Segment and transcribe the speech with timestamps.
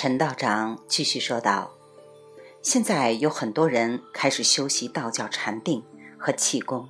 [0.00, 1.72] 陈道长继续说道
[2.62, 5.82] ：“现在有很多人开始修习道教禅定
[6.16, 6.88] 和气功，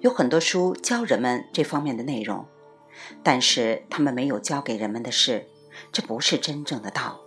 [0.00, 2.44] 有很多书教人们这方面的内容，
[3.22, 5.46] 但是他们没有教给人们的是，
[5.92, 7.20] 这不是真正的道。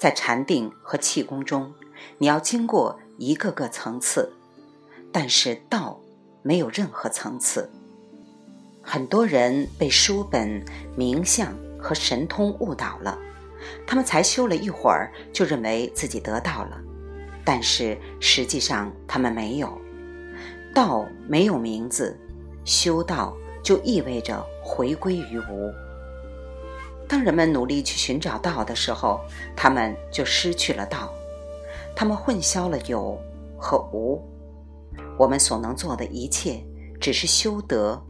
[0.00, 1.72] 在禅定和气功中，
[2.18, 4.32] 你要经过一个个层次，
[5.12, 6.00] 但是道
[6.42, 7.70] 没有任何层次。
[8.82, 10.60] 很多人被书本、
[10.96, 13.16] 名相和神通误导了。”
[13.86, 16.80] 他们才修了一会儿，就认为自己得到了，
[17.44, 19.76] 但是实际上他们没有。
[20.74, 22.18] 道没有名字，
[22.64, 25.70] 修道就意味着回归于无。
[27.06, 29.20] 当人们努力去寻找道的时候，
[29.54, 31.12] 他们就失去了道，
[31.94, 33.20] 他们混淆了有
[33.58, 34.22] 和无。
[35.18, 36.64] 我们所能做的一切，
[36.98, 38.02] 只是修德、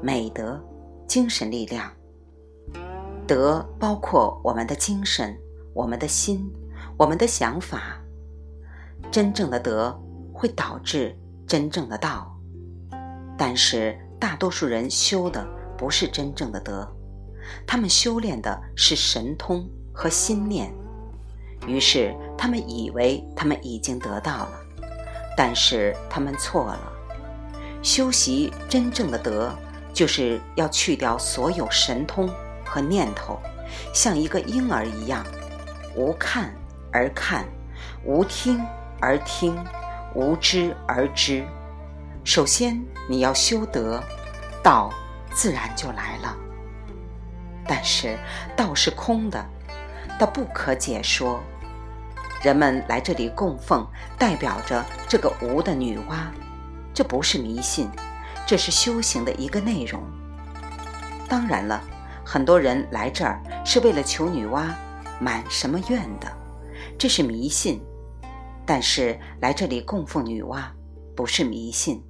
[0.00, 0.58] 美德、
[1.06, 1.92] 精神力量。
[3.26, 5.36] 德包括我们的精神、
[5.74, 6.48] 我们的心、
[6.96, 8.00] 我们的想法。
[9.10, 10.00] 真正的德
[10.32, 11.16] 会导致
[11.46, 12.36] 真正的道，
[13.36, 16.88] 但是大多数人修的不是真正的德，
[17.66, 20.72] 他们修炼的是神通和心念。
[21.66, 24.52] 于是他们以为他们已经得到了，
[25.36, 26.92] 但是他们错了。
[27.82, 29.52] 修习真正的德，
[29.92, 32.28] 就是要去掉所有神通。
[32.66, 33.38] 和念头，
[33.94, 35.24] 像一个婴儿一样，
[35.94, 36.52] 无看
[36.92, 37.46] 而看，
[38.04, 38.60] 无听
[39.00, 39.56] 而听，
[40.14, 41.46] 无知而知。
[42.24, 44.02] 首先，你要修德，
[44.62, 44.92] 道
[45.32, 46.36] 自然就来了。
[47.66, 48.18] 但是，
[48.56, 49.44] 道是空的，
[50.18, 51.40] 它不可解说。
[52.42, 53.86] 人们来这里供奉，
[54.18, 56.26] 代表着这个无的女娲，
[56.92, 57.88] 这不是迷信，
[58.46, 60.02] 这是修行的一个内容。
[61.28, 61.80] 当然了。
[62.28, 64.74] 很多人来这儿是为了求女娲
[65.20, 66.26] 满什么愿的，
[66.98, 67.80] 这是迷信。
[68.66, 70.64] 但是来这里供奉女娲
[71.14, 72.02] 不是迷信，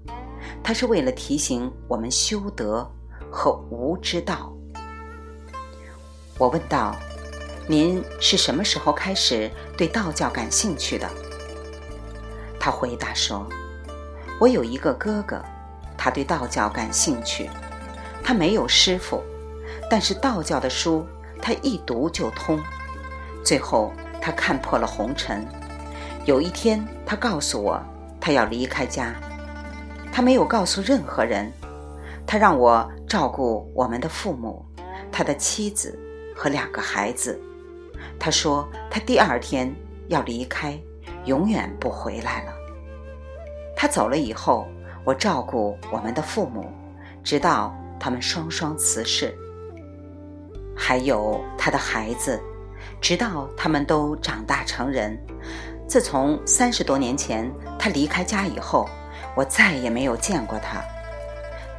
[0.64, 2.90] 它是为了提醒我们修德
[3.30, 4.50] 和无之道。
[6.38, 6.96] 我问道
[7.68, 11.06] ：“您是什么时候开始对道教感兴趣的？”
[12.58, 13.46] 他回答说
[14.40, 15.44] ：“我有一个哥哥，
[15.94, 17.50] 他对道教感兴趣，
[18.24, 19.22] 他没有师傅。”
[19.88, 21.06] 但是道教的书，
[21.40, 22.60] 他一读就通。
[23.44, 25.46] 最后，他看破了红尘。
[26.24, 27.80] 有一天，他告诉我，
[28.20, 29.14] 他要离开家。
[30.10, 31.52] 他没有告诉任何人。
[32.26, 34.66] 他让我照顾我们的父母、
[35.12, 35.96] 他的妻子
[36.34, 37.40] 和两个孩子。
[38.18, 39.72] 他说，他第二天
[40.08, 40.76] 要离开，
[41.26, 42.52] 永远不回来了。
[43.76, 44.66] 他走了以后，
[45.04, 46.66] 我照顾我们的父母，
[47.22, 49.32] 直到他们双双辞世。
[50.76, 52.38] 还有他的孩子，
[53.00, 55.18] 直到他们都长大成人。
[55.88, 58.86] 自从三十多年前他离开家以后，
[59.34, 60.84] 我再也没有见过他。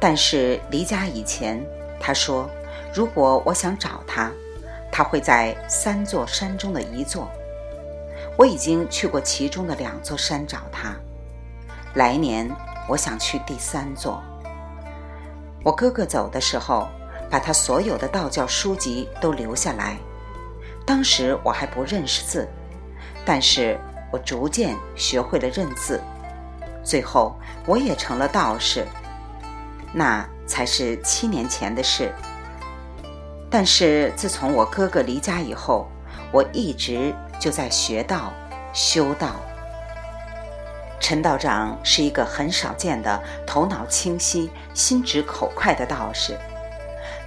[0.00, 1.64] 但是离家以前，
[2.00, 2.50] 他说，
[2.92, 4.32] 如果我想找他，
[4.90, 7.30] 他会在三座山中的一座。
[8.36, 10.96] 我已经去过其中的两座山找他，
[11.94, 12.50] 来年
[12.88, 14.20] 我想去第三座。
[15.64, 16.88] 我哥哥走的时候。
[17.30, 19.98] 把他所有的道教书籍都留下来。
[20.86, 22.48] 当时我还不认识字，
[23.24, 23.78] 但是
[24.10, 26.00] 我逐渐学会了认字。
[26.82, 28.86] 最后我也成了道士，
[29.92, 32.10] 那才是七年前的事。
[33.50, 35.86] 但是自从我哥哥离家以后，
[36.32, 38.32] 我一直就在学道、
[38.72, 39.36] 修道。
[41.00, 46.38] 陈道长是一个很少见的头脑清晰、心直口快的道士。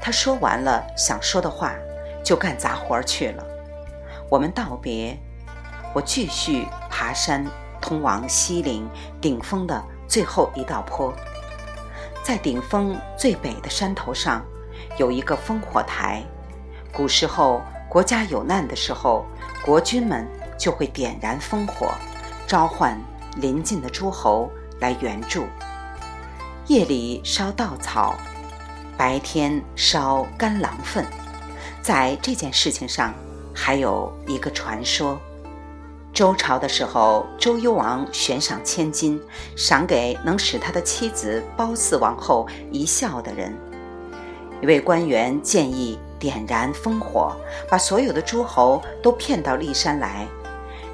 [0.01, 1.75] 他说完了想说的话，
[2.23, 3.45] 就干杂活去了。
[4.29, 5.15] 我们道别，
[5.93, 7.45] 我继续爬山，
[7.79, 8.89] 通往西岭
[9.21, 11.13] 顶峰的最后一道坡。
[12.23, 14.43] 在顶峰最北的山头上，
[14.97, 16.23] 有一个烽火台。
[16.91, 19.25] 古时候国家有难的时候，
[19.63, 20.27] 国君们
[20.57, 21.91] 就会点燃烽火，
[22.47, 22.99] 召唤
[23.35, 24.49] 邻近的诸侯
[24.79, 25.45] 来援助。
[26.67, 28.15] 夜里烧稻草。
[29.01, 31.03] 白天烧干狼粪，
[31.81, 33.11] 在这件事情上
[33.51, 35.19] 还有一个传说：
[36.13, 39.19] 周朝的时候，周幽王悬赏千金，
[39.55, 43.57] 赏给能使他的妻子褒姒王后一笑的人。
[44.61, 47.35] 一位官员建议点燃烽火，
[47.67, 50.27] 把所有的诸侯都骗到骊山来。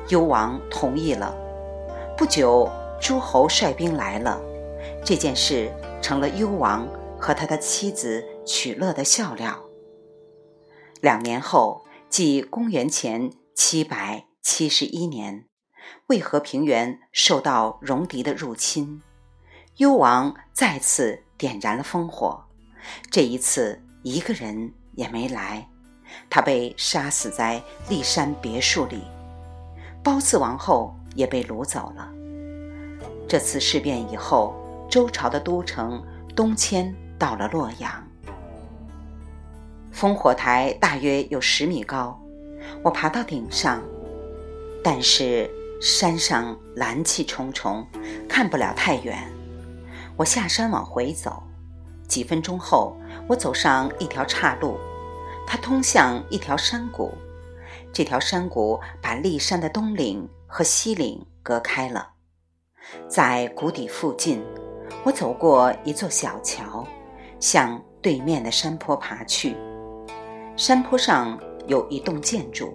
[0.08, 1.36] 幽王同意了。
[2.18, 2.72] 不久，
[3.02, 4.40] 诸侯率兵来了，
[5.04, 5.70] 这件事
[6.02, 6.88] 成了幽王。
[7.20, 9.64] 和他的妻子取乐的笑料。
[11.02, 15.46] 两年后，即公元前七百七十一年，
[16.08, 19.02] 渭河平原受到戎狄的入侵，
[19.78, 22.44] 幽王再次点燃了烽火。
[23.12, 25.68] 这一次，一个人也没来，
[26.30, 29.04] 他被杀死在骊山别墅里。
[30.04, 32.10] 褒姒王后也被掳走了。
[33.28, 34.56] 这次事变以后，
[34.90, 36.02] 周朝的都城
[36.34, 37.92] 东迁到了洛阳。
[39.94, 42.20] 烽火台大约有十米高，
[42.84, 43.82] 我爬到顶上，
[44.84, 45.50] 但是
[45.82, 47.86] 山上蓝气重重，
[48.30, 49.18] 看不了太远。
[50.16, 51.42] 我下山往回走。
[52.08, 52.96] 几分钟后，
[53.28, 54.78] 我走上一条岔路，
[55.46, 57.14] 它通向一条山谷。
[57.92, 62.12] 这条山谷把骊山的东岭和西岭隔开了。
[63.10, 64.42] 在谷底附近，
[65.04, 66.88] 我走过一座小桥，
[67.40, 69.56] 向对面的山坡爬去。
[70.56, 72.74] 山坡上有一栋建筑，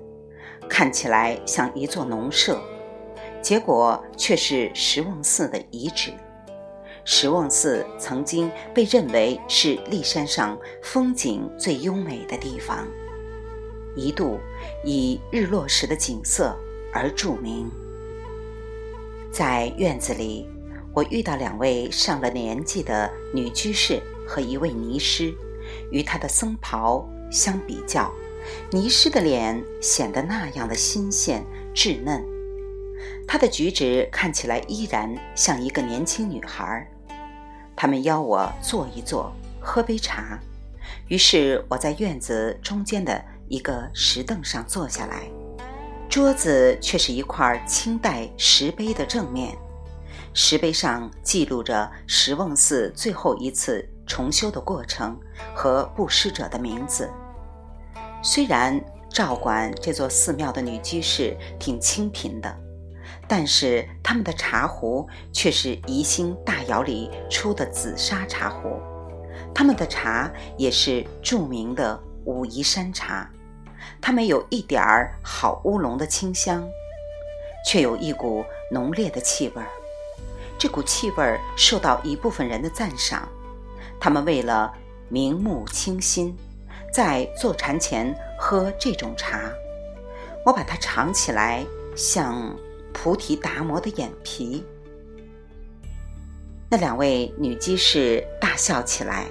[0.69, 2.61] 看起来像一座农舍，
[3.41, 6.13] 结果却是石瓮寺的遗址。
[7.05, 12.87] 石瓮寺曾经被认为是骊山上风景最优美的地方，
[13.97, 14.39] 一度
[14.85, 16.57] 以日落时的景色
[16.93, 17.69] 而著名。
[19.33, 20.49] 在院子里，
[20.95, 25.35] 我遇到两位上了年纪的女居士和一位尼师。
[25.91, 28.13] 与他的僧袍相比较，
[28.71, 32.23] 尼师的脸显得那样的新鲜稚嫩，
[33.29, 36.87] 他的举止看起来依然像一个年轻女孩。
[37.77, 40.39] 他们邀我坐一坐，喝杯茶。
[41.09, 45.31] 于是我在院子中间的一个石凳上坐下来，
[46.09, 49.57] 桌子却是一块清代石碑的正面，
[50.35, 55.19] 石碑上记录着石瓮寺最后一次重修的过程
[55.55, 57.11] 和布施者的名字。
[58.23, 58.79] 虽然
[59.09, 62.55] 照管这座寺庙的女居士挺清贫的。
[63.29, 68.79] 但是他们的茶壶却是宜兴大窑里出的紫砂茶壶，
[69.55, 73.31] 他们的茶也是著名的武夷山茶，
[74.03, 76.63] 它没有一点儿好乌龙的清香，
[77.67, 79.69] 却有一股浓烈的气味儿。
[80.59, 83.27] 这股气味儿受到一部分人的赞赏，
[84.03, 84.75] 他们为了
[85.09, 86.37] 明目清心，
[86.93, 89.49] 在坐禅前喝这种茶。
[90.45, 91.65] 我把它尝起来，
[91.95, 92.53] 像。
[92.95, 94.63] 菩提达摩的眼皮。
[96.69, 99.25] 那两位女居士大笑起来。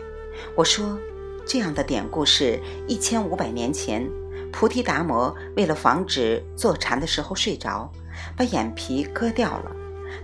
[0.57, 0.97] 我说
[1.45, 4.09] ：“这样的典故是一千五百年前，
[4.51, 7.87] 菩提达摩为了防止坐禅的时候睡着，
[8.35, 9.71] 把眼皮割掉了。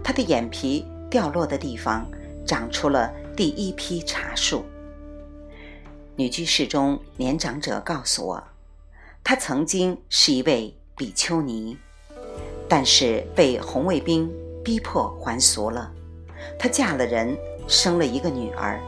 [0.03, 2.09] 他的眼皮掉落的地方，
[2.43, 4.65] 长出了第一批茶树。”
[6.17, 8.43] 女居士中年长者告诉我，
[9.23, 11.77] 她曾经是一位比丘尼。
[12.67, 14.29] 但是被红卫兵
[14.61, 15.89] 逼迫还俗了，
[16.59, 18.81] 她嫁了人，生了一个女儿，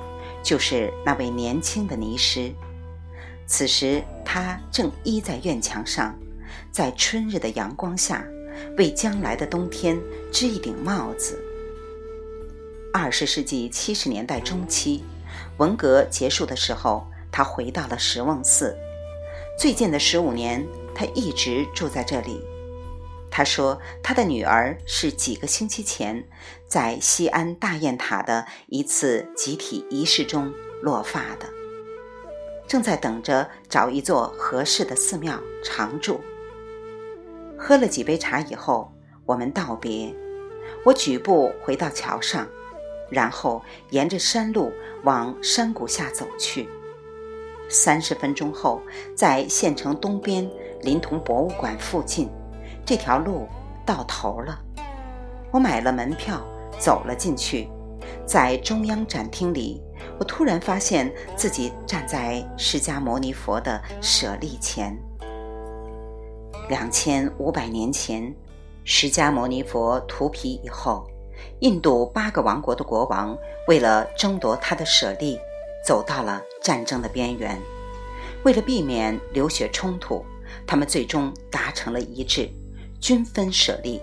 [0.44, 2.51] 就是那位年轻的尼师。
[3.48, 6.13] 此时她正依在院墙上，
[6.72, 8.25] 在春日的阳光下，
[8.78, 9.98] 为将来的冬天
[10.30, 11.42] 织一顶帽子。
[12.91, 15.03] 二十世纪七十年代中期，
[15.58, 18.75] 文革结束的时候，他回到了石瓮寺。
[19.60, 20.65] 最近的十五年，
[20.96, 22.43] 他一直住在这里。
[23.29, 26.27] 他说：“他的女儿是几个星期前
[26.67, 31.46] 在西安大雁塔的一次集体仪式中落发的，
[32.67, 36.19] 正在等着找一座合适的寺庙常住。”
[37.55, 38.91] 喝了几杯茶以后，
[39.27, 40.12] 我们道别。
[40.86, 42.48] 我举步回到桥上，
[43.10, 44.72] 然后沿着山路
[45.04, 46.68] 往山谷下走去。
[47.70, 48.82] 三十分钟后，
[49.16, 50.50] 在县城东边
[50.82, 52.30] 临潼博物馆附近。
[52.86, 53.48] 这条路
[53.86, 54.60] 到头了，
[55.51, 56.44] 我买了门票，
[56.80, 57.70] 走了进去。
[58.25, 59.82] 在中央展厅里，
[60.18, 64.98] 我突然发现自己站在释迦牟尼佛的舍利前。
[66.70, 68.34] 两千五百年前，
[68.84, 71.08] 释迦牟尼佛涂皮以后，
[71.60, 75.39] 印度八个王国的国王为了争夺他的舍利，
[75.86, 77.60] 走到了战争的边缘。
[78.43, 80.25] 为了避免流血冲突，
[80.65, 82.50] 他们最终达成了一致。
[83.01, 84.01] 均分舍利，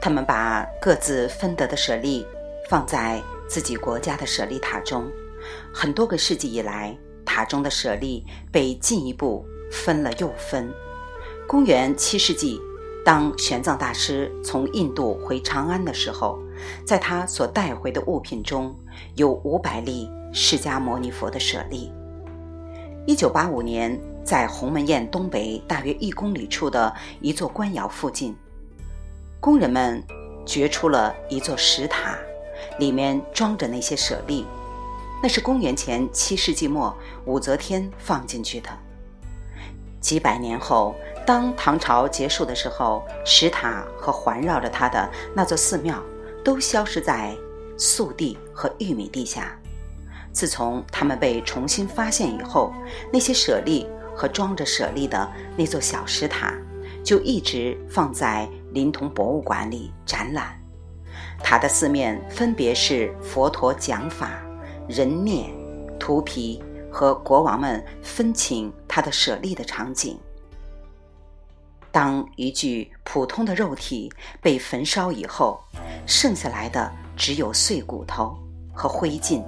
[0.00, 2.24] 他们把各自分得的舍利
[2.68, 5.10] 放在自己国家的舍利塔中。
[5.74, 10.72] 很多个世纪以来，塔中的舍利被进一步分了又分。
[11.48, 12.60] 公元七世纪，
[13.04, 16.38] 当玄奘大师从印度回长安的时候，
[16.84, 18.74] 在他所带回的物品中
[19.14, 21.90] 有五百粒释迦牟尼佛的舍利。
[23.06, 28.36] 一九八五年，在鸿门宴东北大约一公里处的一座官窑附近，
[29.40, 30.04] 工人们
[30.44, 32.18] 掘出了一座石塔，
[32.78, 34.44] 里面装着那些舍利。
[35.22, 38.68] 那是公元前七世纪末武则天放进去的。
[40.00, 40.94] 几百年后，
[41.26, 46.02] 当唐朝结束的时候，石塔和环绕着它的那座寺庙
[46.42, 47.36] 都消失在
[47.76, 49.56] 粟地和玉米地下。
[50.32, 52.72] 自从它们被重新发现以后，
[53.12, 56.54] 那些舍利和装着舍利的那座小石塔，
[57.04, 60.56] 就一直放在临潼博物馆里展览。
[61.42, 64.30] 塔的四面分别是佛陀讲法、
[64.86, 65.50] 人念、
[65.98, 70.18] 涂皮和国王们分请他的舍利的场景。
[71.92, 75.62] 当一具普通的肉体被焚烧以后，
[76.06, 78.36] 剩下来的只有碎骨头
[78.74, 79.44] 和灰烬。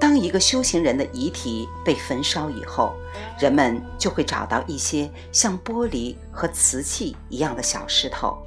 [0.00, 2.94] 当一个修行人的遗体被焚烧以后，
[3.38, 8.38] 人们就会找到一些像玻璃和瓷器一样的小石头。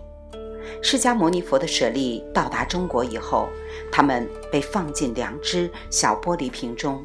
[0.81, 3.47] 释迦牟尼佛的舍利到达中国以后，
[3.91, 7.03] 他们被放进两只小玻璃瓶中，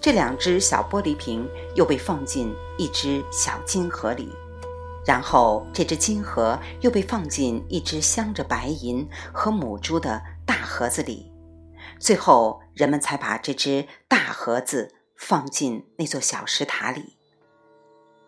[0.00, 4.30] 这两只小玻璃瓶又被放进一只小金盒里，
[5.04, 11.32] 然后这只金盒又被放进一只镶着白银和母珠的大盒子里。
[11.98, 17.16] 最后，人们才把这只大盒子放进那座小石塔里。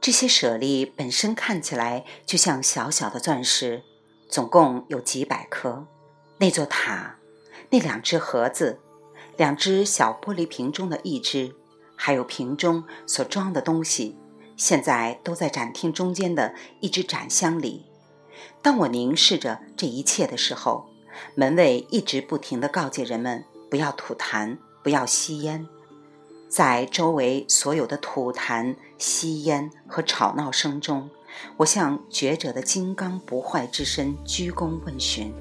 [0.01, 3.83] 这些舍利本身看起来就像小小的钻石，
[4.31, 5.87] 总共有几百颗。
[6.39, 7.17] 那座塔、
[7.71, 8.81] 那两只盒子、
[9.39, 11.55] 两只小玻璃瓶中的一只，
[11.95, 14.19] 还有瓶中所装的东西，
[14.57, 17.87] 现在都在展厅中间的一只展箱里。
[18.61, 20.87] 当我凝视着这一切的时候，
[21.37, 23.45] 门卫一直不停地告诫人们。
[23.71, 25.69] 不要吐痰，不要吸烟。
[26.49, 31.11] 在周围所有的吐痰、吸烟和吵闹声中，
[31.59, 35.33] 我向觉者的金刚不坏之身鞠躬问询，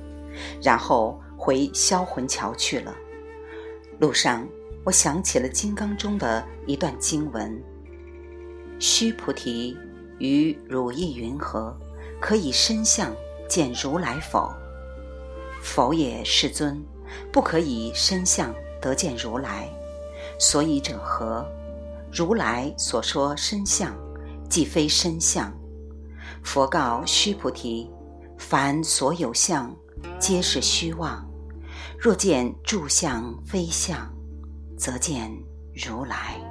[0.62, 2.94] 然后回销魂桥去了。
[4.00, 4.48] 路上，
[4.84, 7.64] 我想起了金刚中的一段经文
[8.80, 9.78] ：“须菩提，
[10.20, 11.76] 于汝意云何？
[12.20, 13.16] 可以身相
[13.50, 14.54] 见如来否？”
[15.62, 16.84] 否也，世尊。
[17.32, 19.70] 不可以身相得见如来，
[20.38, 21.48] 所以者何？
[22.12, 23.96] 如来所说身相，
[24.50, 25.52] 既非身相。
[26.44, 27.90] 佛告须菩提：
[28.38, 29.74] 凡所有相，
[30.20, 31.27] 皆是虚妄。
[32.00, 34.14] 若见诸相非相，
[34.78, 35.32] 则见
[35.74, 36.47] 如来。